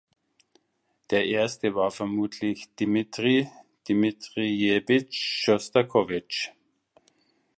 Der 1.11 1.27
erste 1.27 1.75
war 1.75 1.91
vermutlich 1.91 2.69
Dmitri 2.75 3.47
Dmitrijewitsch 3.87 5.43
Schostakowitsch. 5.43 6.49